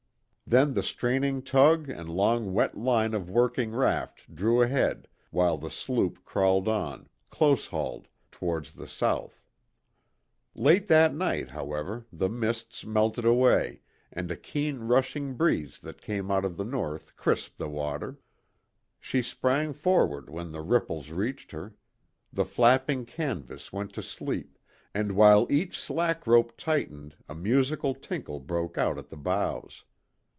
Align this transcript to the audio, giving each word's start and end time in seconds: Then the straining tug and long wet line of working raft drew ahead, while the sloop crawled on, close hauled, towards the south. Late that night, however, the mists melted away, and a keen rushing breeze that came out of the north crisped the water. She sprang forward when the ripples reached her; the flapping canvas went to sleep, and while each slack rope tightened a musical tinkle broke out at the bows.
Then 0.47 0.73
the 0.73 0.83
straining 0.83 1.43
tug 1.43 1.89
and 1.89 2.09
long 2.09 2.51
wet 2.51 2.75
line 2.75 3.13
of 3.13 3.29
working 3.29 3.71
raft 3.71 4.35
drew 4.35 4.61
ahead, 4.61 5.07
while 5.29 5.57
the 5.57 5.69
sloop 5.69 6.25
crawled 6.25 6.67
on, 6.67 7.07
close 7.29 7.67
hauled, 7.67 8.09
towards 8.31 8.73
the 8.73 8.85
south. 8.85 9.41
Late 10.53 10.87
that 10.87 11.15
night, 11.15 11.51
however, 11.51 12.05
the 12.11 12.27
mists 12.27 12.85
melted 12.85 13.23
away, 13.23 13.79
and 14.11 14.29
a 14.29 14.35
keen 14.35 14.79
rushing 14.79 15.35
breeze 15.35 15.79
that 15.79 16.01
came 16.01 16.29
out 16.29 16.43
of 16.43 16.57
the 16.57 16.65
north 16.65 17.15
crisped 17.15 17.57
the 17.57 17.69
water. 17.69 18.19
She 18.99 19.21
sprang 19.21 19.71
forward 19.71 20.29
when 20.29 20.51
the 20.51 20.59
ripples 20.59 21.11
reached 21.11 21.51
her; 21.51 21.75
the 22.33 22.43
flapping 22.43 23.05
canvas 23.05 23.71
went 23.71 23.93
to 23.93 24.03
sleep, 24.03 24.57
and 24.93 25.13
while 25.13 25.47
each 25.49 25.79
slack 25.79 26.27
rope 26.27 26.57
tightened 26.57 27.15
a 27.29 27.35
musical 27.35 27.93
tinkle 27.95 28.41
broke 28.41 28.77
out 28.77 28.97
at 28.97 29.07
the 29.07 29.15
bows. 29.15 29.85